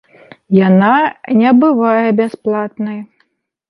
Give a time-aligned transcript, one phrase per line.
[0.67, 0.93] Яна
[1.43, 2.99] не бывае бясплатнай.